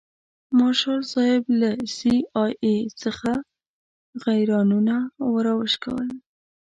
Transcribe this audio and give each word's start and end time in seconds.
مارشال 0.57 1.01
صاحب 1.13 1.43
له 1.61 1.69
سي 1.97 2.15
آی 2.43 2.51
اې 2.65 2.75
څخه 3.01 3.31
غیرانونه 4.23 4.95
راوشکول. 5.45 6.07